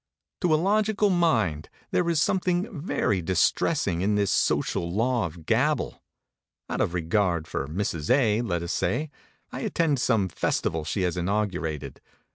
[0.39, 6.01] To a logical mind there is something very distressing in this social law of gabble.
[6.67, 8.09] Out of regard for Mrs.
[8.09, 9.11] A, let us say,
[9.51, 12.01] I attend some festival she has inaugurated.